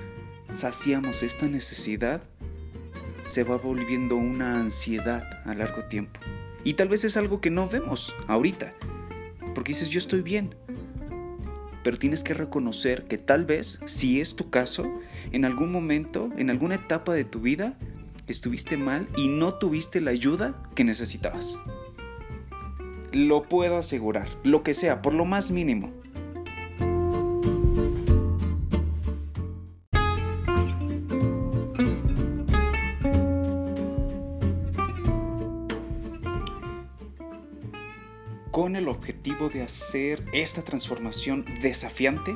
saciamos 0.51 1.24
esta 1.24 1.48
necesidad, 1.48 2.22
se 3.25 3.43
va 3.43 3.58
volviendo 3.58 4.15
una 4.15 4.60
ansiedad 4.60 5.24
a 5.43 5.55
largo 5.55 5.86
tiempo. 5.86 6.20
Y 6.63 6.75
tal 6.75 6.89
vez 6.89 7.05
es 7.05 7.17
algo 7.17 7.41
que 7.41 7.50
no 7.50 7.67
vemos 7.67 8.13
ahorita. 8.27 8.74
Porque 9.55 9.72
dices, 9.72 9.89
yo 9.89 9.98
estoy 9.98 10.22
bien, 10.22 10.53
pero 11.84 11.98
tienes 11.98 12.24
que 12.24 12.36
reconocer 12.36 13.05
que 13.05 13.17
tal 13.17 13.46
vez, 13.46 13.79
si 13.88 14.22
es 14.22 14.36
tu 14.36 14.51
caso, 14.51 14.88
en 15.32 15.46
algún 15.46 15.72
momento, 15.72 16.29
en 16.38 16.51
alguna 16.51 16.75
etapa 16.75 17.15
de 17.15 17.25
tu 17.25 17.39
vida, 17.39 17.75
estuviste 18.27 18.77
mal 18.77 19.08
y 19.18 19.27
no 19.27 19.56
tuviste 19.56 20.01
la 20.01 20.12
ayuda 20.12 20.62
que 20.75 20.84
necesitabas. 20.84 21.58
Lo 23.12 23.44
puedo 23.44 23.77
asegurar, 23.77 24.27
lo 24.44 24.63
que 24.63 24.74
sea, 24.74 25.01
por 25.01 25.13
lo 25.13 25.25
más 25.25 25.51
mínimo. 25.51 25.92
con 38.53 38.75
el 38.75 38.88
objetivo 38.88 39.50
de 39.50 39.63
hacer 39.63 40.24
esta 40.32 40.62
transformación 40.62 41.44
desafiante 41.63 42.36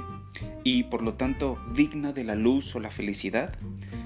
y 0.64 0.84
por 0.86 1.04
lo 1.04 1.14
tanto 1.14 1.60
digna 1.76 2.12
de 2.12 2.24
la 2.24 2.34
luz 2.34 2.76
o 2.76 2.80
la 2.80 2.90
felicidad, 2.90 3.56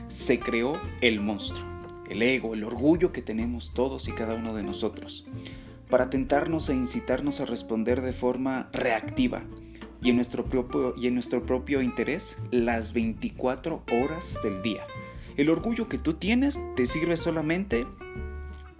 se 0.10 0.38
creó 0.38 0.78
el 1.00 1.22
monstruo, 1.22 1.66
el 2.12 2.22
ego, 2.22 2.54
el 2.54 2.64
orgullo 2.64 3.12
que 3.12 3.22
tenemos 3.22 3.74
todos 3.74 4.08
y 4.08 4.12
cada 4.12 4.36
uno 4.36 4.54
de 4.54 4.64
nosotros, 4.64 5.26
para 5.90 6.10
tentarnos 6.10 6.70
e 6.70 6.76
incitarnos 6.76 7.40
a 7.40 7.46
responder 7.46 8.02
de 8.02 8.14
forma 8.14 8.70
reactiva 8.74 9.44
y 10.04 10.10
en 10.10 10.18
nuestro 10.18 10.46
propio, 10.46 10.94
y 10.98 11.08
en 11.08 11.14
nuestro 11.14 11.46
propio 11.46 11.82
interés 11.82 12.38
las 12.52 12.94
24 12.94 13.84
horas 13.92 14.40
del 14.44 14.62
día. 14.62 14.82
El 15.38 15.50
orgullo 15.50 15.88
que 15.88 15.98
tú 15.98 16.16
tienes 16.16 16.60
te 16.76 16.86
sirve 16.86 17.16
solamente 17.16 17.88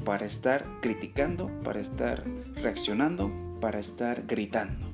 para 0.04 0.26
estar 0.26 0.66
criticando, 0.82 1.50
para 1.64 1.80
estar 1.80 2.26
reaccionando, 2.56 3.32
para 3.62 3.80
estar 3.80 4.26
gritando. 4.28 4.88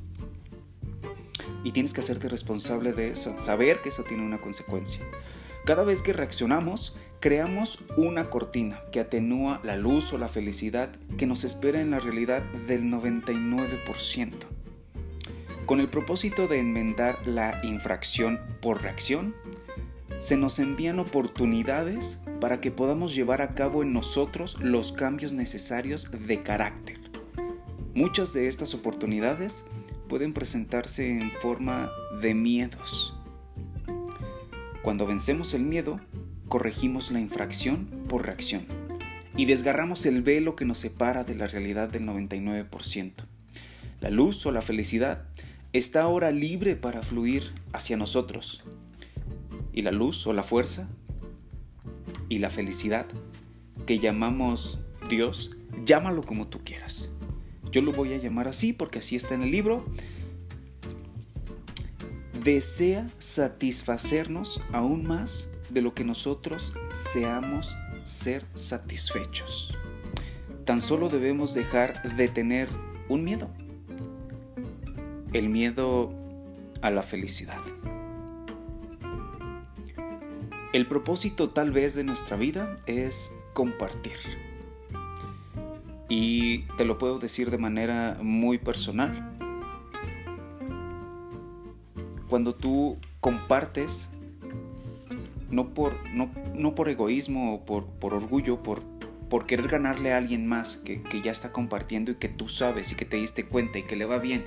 Y 1.63 1.71
tienes 1.71 1.93
que 1.93 2.01
hacerte 2.01 2.29
responsable 2.29 2.93
de 2.93 3.09
eso, 3.09 3.39
saber 3.39 3.81
que 3.81 3.89
eso 3.89 4.03
tiene 4.03 4.23
una 4.23 4.39
consecuencia. 4.39 5.01
Cada 5.65 5.83
vez 5.83 6.01
que 6.01 6.13
reaccionamos, 6.13 6.95
creamos 7.19 7.79
una 7.95 8.29
cortina 8.29 8.81
que 8.91 8.99
atenúa 8.99 9.59
la 9.63 9.75
luz 9.75 10.13
o 10.13 10.17
la 10.17 10.29
felicidad 10.29 10.89
que 11.17 11.25
nos 11.25 11.43
espera 11.43 11.81
en 11.81 11.91
la 11.91 11.99
realidad 11.99 12.43
del 12.67 12.83
99%. 12.83 14.31
Con 15.65 15.79
el 15.79 15.89
propósito 15.89 16.47
de 16.47 16.59
enmendar 16.59 17.27
la 17.27 17.59
infracción 17.63 18.39
por 18.61 18.81
reacción, 18.81 19.35
se 20.19 20.37
nos 20.37 20.59
envían 20.59 20.99
oportunidades 20.99 22.19
para 22.39 22.61
que 22.61 22.71
podamos 22.71 23.15
llevar 23.15 23.41
a 23.41 23.49
cabo 23.49 23.83
en 23.83 23.93
nosotros 23.93 24.57
los 24.61 24.91
cambios 24.91 25.33
necesarios 25.33 26.09
de 26.11 26.41
carácter. 26.43 26.97
Muchas 27.93 28.33
de 28.33 28.47
estas 28.47 28.73
oportunidades 28.75 29.65
pueden 30.07 30.33
presentarse 30.33 31.09
en 31.09 31.31
forma 31.41 31.91
de 32.21 32.33
miedos. 32.33 33.15
Cuando 34.83 35.05
vencemos 35.05 35.53
el 35.53 35.63
miedo, 35.63 35.99
corregimos 36.47 37.11
la 37.11 37.19
infracción 37.19 37.87
por 38.07 38.25
reacción 38.25 38.65
y 39.35 39.45
desgarramos 39.45 40.05
el 40.05 40.21
velo 40.21 40.55
que 40.55 40.65
nos 40.65 40.79
separa 40.79 41.23
de 41.23 41.35
la 41.35 41.47
realidad 41.47 41.89
del 41.89 42.03
99%. 42.03 43.13
La 44.01 44.09
luz 44.09 44.45
o 44.45 44.51
la 44.51 44.61
felicidad 44.61 45.25
está 45.73 46.01
ahora 46.01 46.31
libre 46.31 46.75
para 46.75 47.03
fluir 47.03 47.51
hacia 47.73 47.97
nosotros 47.97 48.63
y 49.73 49.83
la 49.83 49.91
luz 49.91 50.25
o 50.25 50.33
la 50.33 50.43
fuerza 50.43 50.89
y 52.29 52.39
la 52.39 52.49
felicidad 52.49 53.05
que 53.85 53.99
llamamos 53.99 54.79
Dios, 55.09 55.51
llámalo 55.85 56.21
como 56.21 56.47
tú 56.47 56.61
quieras. 56.63 57.11
Yo 57.71 57.81
lo 57.81 57.91
voy 57.91 58.13
a 58.13 58.17
llamar 58.17 58.47
así 58.47 58.73
porque 58.73 58.99
así 58.99 59.15
está 59.15 59.35
en 59.35 59.43
el 59.43 59.51
libro. 59.51 59.85
Desea 62.43 63.09
satisfacernos 63.19 64.61
aún 64.71 65.05
más 65.05 65.51
de 65.69 65.81
lo 65.81 65.93
que 65.93 66.03
nosotros 66.03 66.73
seamos 66.93 67.77
ser 68.03 68.45
satisfechos. 68.53 69.75
Tan 70.65 70.81
solo 70.81 71.09
debemos 71.09 71.53
dejar 71.53 72.15
de 72.15 72.27
tener 72.27 72.69
un 73.09 73.23
miedo. 73.23 73.49
El 75.33 75.49
miedo 75.49 76.11
a 76.81 76.89
la 76.89 77.03
felicidad. 77.03 77.59
El 80.73 80.87
propósito 80.87 81.49
tal 81.49 81.71
vez 81.71 81.95
de 81.95 82.03
nuestra 82.03 82.37
vida 82.37 82.77
es 82.85 83.31
compartir. 83.53 84.17
Y 86.09 86.59
te 86.77 86.85
lo 86.85 86.97
puedo 86.97 87.19
decir 87.19 87.49
de 87.49 87.57
manera 87.57 88.17
muy 88.21 88.57
personal. 88.57 89.33
Cuando 92.29 92.53
tú 92.53 92.97
compartes, 93.21 94.09
no 95.49 95.73
por, 95.73 95.93
no, 96.13 96.75
por 96.75 96.89
egoísmo 96.89 97.55
o 97.55 97.65
por, 97.65 97.85
por 97.85 98.13
orgullo, 98.13 98.63
por, 98.63 98.81
por 99.29 99.45
querer 99.45 99.67
ganarle 99.67 100.13
a 100.13 100.17
alguien 100.17 100.47
más 100.47 100.77
que, 100.77 101.01
que 101.01 101.21
ya 101.21 101.31
está 101.31 101.51
compartiendo 101.51 102.11
y 102.11 102.15
que 102.15 102.29
tú 102.29 102.47
sabes 102.47 102.91
y 102.91 102.95
que 102.95 103.05
te 103.05 103.17
diste 103.17 103.45
cuenta 103.45 103.79
y 103.79 103.83
que 103.83 103.95
le 103.95 104.05
va 104.05 104.19
bien. 104.19 104.43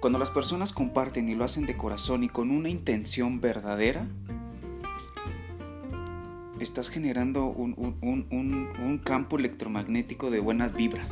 Cuando 0.00 0.18
las 0.18 0.30
personas 0.30 0.72
comparten 0.72 1.28
y 1.28 1.34
lo 1.34 1.44
hacen 1.44 1.66
de 1.66 1.76
corazón 1.76 2.22
y 2.22 2.28
con 2.28 2.50
una 2.50 2.68
intención 2.68 3.40
verdadera, 3.40 4.06
estás 6.60 6.88
generando 6.90 7.46
un, 7.46 9.00
campo 9.04 9.38
electromagnético 9.38 10.30
de 10.30 10.40
buenas 10.40 10.74
vibras. 10.74 11.10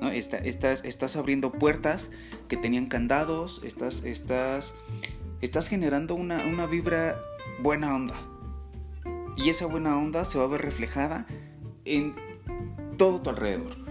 ¿no? 0.00 0.10
estás, 0.10 0.84
estás 0.84 1.16
abriendo 1.16 1.52
puertas 1.52 2.10
que 2.48 2.56
tenían 2.56 2.86
candados, 2.86 3.60
estás, 3.64 4.04
estás, 4.04 4.74
estás 5.40 5.68
generando 5.68 6.14
una, 6.14 6.44
una 6.44 6.66
vibra 6.66 7.16
buena 7.60 7.94
onda. 7.94 8.14
Y 9.36 9.50
esa 9.50 9.66
buena 9.66 9.98
onda 9.98 10.24
se 10.24 10.38
va 10.38 10.44
a 10.44 10.48
ver 10.48 10.62
reflejada 10.62 11.26
en 11.84 12.14
todo 12.96 13.20
tu 13.20 13.30
alrededor. 13.30 13.84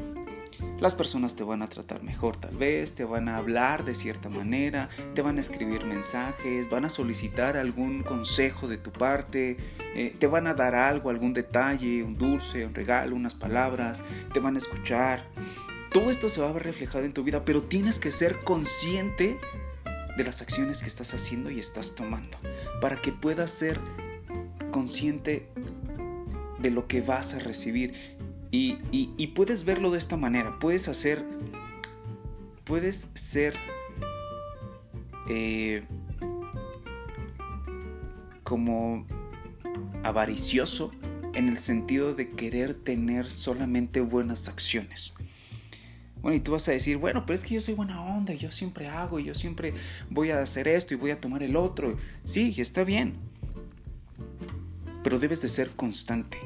Las 0.80 0.96
personas 0.96 1.36
te 1.36 1.44
van 1.44 1.62
a 1.62 1.70
tratar 1.70 2.04
mejor 2.04 2.36
tal 2.36 2.58
vez, 2.58 2.94
te 2.94 3.06
van 3.06 3.30
a 3.30 3.38
hablar 3.38 3.86
de 3.86 3.96
cierta 3.96 4.28
manera, 4.28 4.90
te 5.14 5.22
van 5.22 5.38
a 5.38 5.42
escribir 5.42 5.86
mensajes, 5.86 6.70
van 6.70 6.84
a 6.84 6.90
solicitar 6.90 7.56
algún 7.56 8.04
consejo 8.04 8.68
de 8.68 8.78
tu 8.78 8.92
parte, 8.92 9.56
eh, 9.96 10.16
te 10.20 10.28
van 10.28 10.48
a 10.48 10.54
dar 10.54 10.76
algo, 10.76 11.10
algún 11.10 11.34
detalle, 11.34 12.04
un 12.04 12.18
dulce, 12.18 12.66
un 12.66 12.76
regalo, 12.76 13.16
unas 13.16 13.36
palabras, 13.36 14.04
te 14.34 14.40
van 14.40 14.56
a 14.56 14.58
escuchar. 14.58 15.26
Todo 15.92 16.10
esto 16.10 16.28
se 16.28 16.42
va 16.42 16.50
a 16.50 16.54
ver 16.54 16.64
reflejado 16.64 17.06
en 17.06 17.14
tu 17.14 17.24
vida, 17.24 17.46
pero 17.46 17.64
tienes 17.64 18.00
que 18.00 18.12
ser 18.12 18.44
consciente 18.44 19.40
de 20.18 20.24
las 20.24 20.42
acciones 20.42 20.82
que 20.82 20.88
estás 20.88 21.14
haciendo 21.14 21.50
y 21.50 21.60
estás 21.60 21.96
tomando 21.96 22.38
para 22.84 23.02
que 23.02 23.14
puedas 23.14 23.50
ser 23.50 23.80
consciente 24.70 25.48
de 26.60 26.70
lo 26.70 26.86
que 26.86 27.00
vas 27.00 27.34
a 27.34 27.40
recibir. 27.40 27.94
Y, 28.52 28.78
y 28.92 29.28
puedes 29.28 29.64
verlo 29.64 29.90
de 29.90 29.98
esta 29.98 30.18
manera. 30.18 30.60
Puedes 30.60 30.90
hacer, 30.90 31.24
puedes 32.66 33.10
ser 33.14 33.56
eh, 35.30 35.86
como 38.44 39.08
avaricioso 40.04 40.92
en 41.36 41.48
el 41.48 41.60
sentido 41.60 42.14
de 42.14 42.32
querer 42.32 42.74
tener 42.74 43.28
solamente 43.28 44.02
buenas 44.02 44.50
acciones. 44.50 45.16
Bueno, 46.24 46.38
y 46.38 46.40
tú 46.40 46.54
vas 46.54 46.68
a 46.70 46.72
decir, 46.72 46.96
bueno, 46.98 47.26
pero 47.26 47.36
es 47.36 47.44
que 47.44 47.54
yo 47.54 47.62
soy 47.62 47.74
buena 47.74 48.02
onda, 48.02 48.34
yo 48.34 48.50
siempre 48.50 48.88
hago, 48.88 49.20
yo 49.20 49.36
siempre 49.36 49.74
voy 50.10 50.32
a 50.32 50.42
hacer 50.42 50.70
esto 50.70 50.94
y 50.94 50.98
voy 50.98 51.12
a 51.12 51.20
tomar 51.20 51.44
el 51.44 51.58
otro. 51.58 51.98
Sí, 52.24 52.56
está 52.58 52.86
bien. 52.86 53.16
Pero 55.04 55.20
debes 55.20 55.42
de 55.42 55.50
ser 55.50 55.72
constante. 55.72 56.38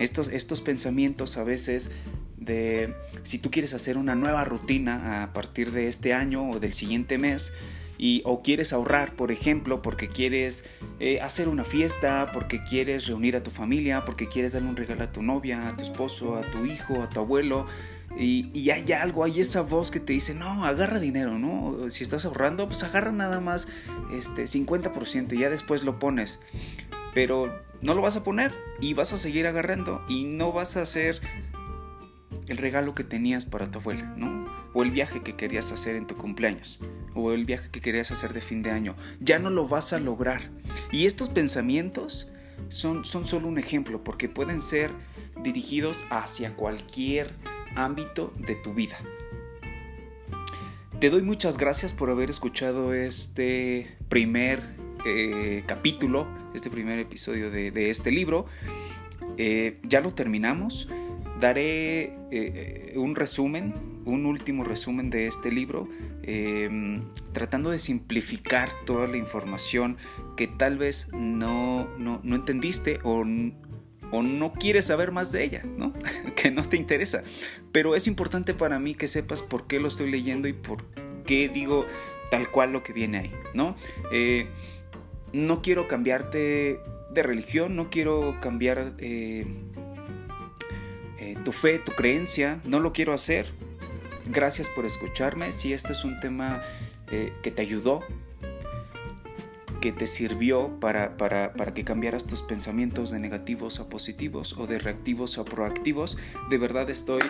Estos, 0.00 0.26
estos 0.26 0.60
pensamientos 0.60 1.36
a 1.36 1.44
veces 1.44 1.92
de 2.36 2.94
si 3.22 3.38
tú 3.38 3.52
quieres 3.52 3.74
hacer 3.74 3.96
una 3.96 4.16
nueva 4.16 4.44
rutina 4.44 5.22
a 5.22 5.32
partir 5.32 5.70
de 5.70 5.86
este 5.86 6.12
año 6.12 6.50
o 6.50 6.58
del 6.58 6.72
siguiente 6.72 7.16
mes, 7.16 7.52
y, 7.96 8.22
o 8.24 8.42
quieres 8.42 8.72
ahorrar, 8.72 9.14
por 9.14 9.30
ejemplo, 9.30 9.82
porque 9.82 10.08
quieres 10.08 10.64
eh, 10.98 11.20
hacer 11.20 11.48
una 11.48 11.64
fiesta, 11.64 12.30
porque 12.32 12.64
quieres 12.64 13.06
reunir 13.06 13.36
a 13.36 13.42
tu 13.42 13.50
familia, 13.50 14.04
porque 14.04 14.28
quieres 14.28 14.52
darle 14.52 14.68
un 14.68 14.76
regalo 14.76 15.04
a 15.04 15.12
tu 15.12 15.22
novia, 15.22 15.68
a 15.68 15.76
tu 15.76 15.82
esposo, 15.82 16.36
a 16.36 16.42
tu 16.42 16.64
hijo, 16.66 17.02
a 17.02 17.08
tu 17.08 17.20
abuelo, 17.20 17.66
y, 18.16 18.70
hay 18.70 18.90
algo, 18.92 19.24
hay 19.24 19.40
esa 19.40 19.62
voz 19.62 19.90
que 19.90 20.00
te 20.00 20.12
dice, 20.12 20.34
no, 20.34 20.64
agarra 20.64 21.00
dinero, 21.00 21.38
¿no? 21.38 21.90
Si 21.90 22.04
estás 22.04 22.24
ahorrando, 22.24 22.68
pues 22.68 22.82
agarra 22.84 23.10
nada 23.10 23.40
más 23.40 23.66
este 24.12 24.44
50% 24.44 25.32
y 25.32 25.38
ya 25.38 25.50
después 25.50 25.82
lo 25.82 25.98
pones. 25.98 26.40
Pero 27.12 27.52
no 27.82 27.94
lo 27.94 28.02
vas 28.02 28.16
a 28.16 28.24
poner 28.24 28.52
y 28.80 28.94
vas 28.94 29.12
a 29.12 29.18
seguir 29.18 29.46
agarrando 29.46 30.04
y 30.08 30.24
no 30.24 30.52
vas 30.52 30.76
a 30.76 30.82
hacer 30.82 31.20
el 32.46 32.56
regalo 32.56 32.94
que 32.94 33.04
tenías 33.04 33.46
para 33.46 33.70
tu 33.70 33.78
abuela, 33.80 34.14
¿no? 34.16 34.44
O 34.74 34.82
el 34.82 34.90
viaje 34.90 35.22
que 35.22 35.34
querías 35.34 35.72
hacer 35.72 35.96
en 35.96 36.06
tu 36.06 36.16
cumpleaños, 36.16 36.80
o 37.14 37.32
el 37.32 37.44
viaje 37.44 37.70
que 37.70 37.80
querías 37.80 38.10
hacer 38.10 38.32
de 38.32 38.40
fin 38.40 38.62
de 38.62 38.70
año. 38.70 38.96
Ya 39.20 39.38
no 39.38 39.50
lo 39.50 39.66
vas 39.66 39.92
a 39.92 39.98
lograr. 39.98 40.50
Y 40.92 41.06
estos 41.06 41.30
pensamientos 41.30 42.30
son, 42.68 43.04
son 43.04 43.26
solo 43.26 43.48
un 43.48 43.58
ejemplo, 43.58 44.02
porque 44.04 44.28
pueden 44.28 44.60
ser 44.60 44.90
dirigidos 45.42 46.04
hacia 46.10 46.54
cualquier 46.54 47.34
ámbito 47.76 48.32
de 48.38 48.54
tu 48.56 48.74
vida. 48.74 48.98
Te 51.00 51.10
doy 51.10 51.22
muchas 51.22 51.58
gracias 51.58 51.92
por 51.92 52.10
haber 52.10 52.30
escuchado 52.30 52.94
este 52.94 53.96
primer 54.08 54.62
eh, 55.04 55.62
capítulo, 55.66 56.26
este 56.54 56.70
primer 56.70 56.98
episodio 56.98 57.50
de, 57.50 57.90
este 57.90 58.10
libro. 58.10 58.46
Eh, 59.36 59.74
ya 59.82 60.00
lo 60.00 60.12
terminamos 60.12 60.88
daré 61.40 62.16
eh, 62.30 62.94
un 62.96 63.14
resumen, 63.14 63.74
un 64.04 64.26
último 64.26 64.64
resumen 64.64 65.10
de 65.10 65.26
este 65.26 65.50
libro, 65.50 65.88
em, 66.22 67.02
tratando 67.32 67.70
de 67.70 67.78
simplificar 67.78 68.70
toda 68.86 69.06
la 69.06 69.16
información 69.16 69.96
que 70.36 70.46
tal 70.46 70.78
vez 70.78 71.08
no, 71.12 71.88
no, 71.98 72.20
entendiste 72.34 72.98
o, 73.02 73.24
o, 74.16 74.22
no 74.22 74.52
quieres 74.52 74.86
saber 74.86 75.12
más 75.12 75.32
de 75.32 75.44
ella, 75.44 75.62
¿no? 75.64 75.92
que 76.36 76.50
no 76.50 76.62
te 76.62 76.76
interesa. 76.76 77.22
Pero 77.72 77.94
es 77.94 78.06
importante 78.06 78.54
para 78.54 78.78
mí 78.78 78.94
que 78.94 79.08
sepas 79.08 79.42
por 79.42 79.66
qué 79.66 79.80
lo 79.80 79.88
estoy 79.88 80.10
leyendo 80.10 80.48
y 80.48 80.52
por 80.52 80.84
qué 81.26 81.48
digo 81.48 81.86
tal 82.30 82.50
cual 82.50 82.72
lo 82.72 82.82
que 82.82 82.92
viene 82.92 83.18
ahí, 83.18 83.32
¿no? 83.54 83.76
Eh, 84.12 84.48
no 85.32 85.62
quiero 85.62 85.88
cambiarte 85.88 86.80
de 87.10 87.22
religión, 87.22 87.76
no 87.76 87.90
quiero 87.90 88.36
cambiar 88.40 88.94
eh, 88.98 89.46
tu 91.44 91.52
fe, 91.52 91.78
tu 91.78 91.92
creencia. 91.92 92.60
No 92.64 92.80
lo 92.80 92.92
quiero 92.92 93.12
hacer. 93.12 93.52
Gracias 94.26 94.68
por 94.68 94.86
escucharme. 94.86 95.52
Si 95.52 95.72
esto 95.72 95.92
es 95.92 96.04
un 96.04 96.20
tema 96.20 96.62
eh, 97.10 97.32
que 97.42 97.50
te 97.50 97.62
ayudó, 97.62 98.02
que 99.84 99.92
te 99.92 100.06
sirvió 100.06 100.80
para, 100.80 101.18
para, 101.18 101.74
que 101.74 101.84
cambiaras 101.84 102.24
tus 102.24 102.40
pensamientos 102.40 103.10
de 103.10 103.18
negativos 103.18 103.80
a 103.80 103.90
positivos 103.90 104.56
o 104.56 104.66
de 104.66 104.78
reactivos 104.78 105.36
a 105.36 105.44
proactivos, 105.44 106.16
de 106.48 106.56
verdad 106.56 106.88
estoy 106.88 107.20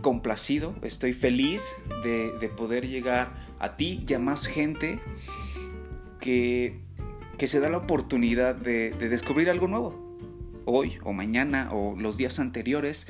complacido, 0.00 0.76
estoy 0.82 1.14
feliz 1.14 1.74
de, 2.04 2.48
poder 2.56 2.86
llegar 2.86 3.34
a 3.58 3.76
ti 3.76 4.04
y 4.08 4.14
a 4.14 4.20
más 4.20 4.46
gente 4.46 5.00
que, 6.20 6.78
que 7.38 7.48
se 7.48 7.58
da 7.58 7.68
la 7.68 7.78
oportunidad 7.78 8.54
de 8.54 8.92
descubrir 8.92 9.50
algo 9.50 9.66
nuevo 9.66 10.16
hoy 10.66 10.98
o 11.02 11.12
mañana 11.12 11.70
o 11.72 11.96
los 11.98 12.16
días 12.16 12.38
anteriores, 12.38 13.08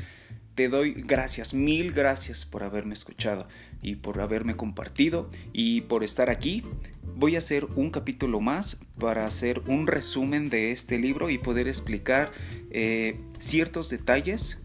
te 0.55 0.69
doy 0.69 0.95
gracias, 0.95 1.53
mil 1.53 1.93
gracias 1.93 2.47
por 2.47 2.63
haberme 2.63 2.95
escuchado 2.95 3.47
y 3.83 3.97
por 3.97 4.21
haberme 4.21 4.57
compartido 4.57 5.29
y 5.53 5.83
por 5.83 6.05
estar 6.05 6.31
aquí. 6.31 6.63
Voy 7.17 7.37
a 7.37 7.39
hacer 7.39 7.67
un 7.77 7.91
capítulo 7.91 8.41
más 8.41 8.81
para 8.99 9.27
hacer 9.27 9.63
un 9.67 9.87
resumen 9.87 10.51
de 10.51 10.73
este 10.73 10.99
libro 10.99 11.31
y 11.31 11.39
poder 11.39 11.69
explicar 11.69 12.33
eh, 12.71 13.21
ciertos 13.39 13.89
detalles 13.89 14.63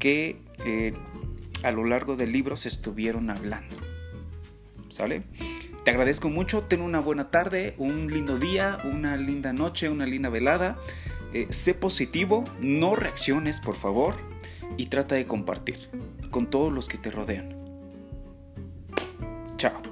que 0.00 0.40
eh, 0.64 0.94
a 1.62 1.70
lo 1.70 1.84
largo 1.84 2.16
del 2.16 2.32
libro 2.32 2.56
se 2.56 2.68
estuvieron 2.68 3.30
hablando. 3.30 3.76
¿Sale? 4.88 5.22
Te 5.84 5.90
agradezco 5.90 6.28
mucho, 6.28 6.62
ten 6.64 6.80
una 6.80 6.98
buena 6.98 7.30
tarde, 7.30 7.74
un 7.78 8.12
lindo 8.12 8.38
día, 8.38 8.78
una 8.84 9.16
linda 9.16 9.52
noche, 9.52 9.88
una 9.88 10.06
linda 10.06 10.28
velada. 10.28 10.76
Eh, 11.32 11.46
sé 11.50 11.74
positivo, 11.74 12.44
no 12.60 12.96
reacciones 12.96 13.60
por 13.60 13.76
favor 13.76 14.16
y 14.76 14.86
trata 14.86 15.14
de 15.14 15.26
compartir 15.26 15.88
con 16.30 16.50
todos 16.50 16.72
los 16.72 16.88
que 16.88 16.98
te 16.98 17.10
rodean. 17.10 17.56
Chao. 19.56 19.87